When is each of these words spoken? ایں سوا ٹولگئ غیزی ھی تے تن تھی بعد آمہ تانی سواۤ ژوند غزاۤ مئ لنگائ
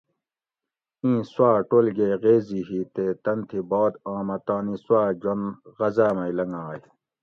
ایں 1.03 1.21
سوا 1.31 1.49
ٹولگئ 1.69 2.13
غیزی 2.23 2.61
ھی 2.69 2.79
تے 2.93 3.05
تن 3.23 3.39
تھی 3.49 3.59
بعد 3.69 3.93
آمہ 4.13 4.37
تانی 4.45 4.75
سواۤ 4.83 5.09
ژوند 5.21 5.43
غزاۤ 5.77 6.11
مئ 6.15 6.31
لنگائ 6.37 6.79